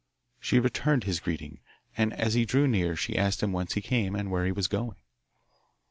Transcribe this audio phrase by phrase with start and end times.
[0.39, 1.59] She returned his greeting,
[1.95, 4.67] and as he drew near she asked him whence he came and where he was
[4.67, 4.97] going.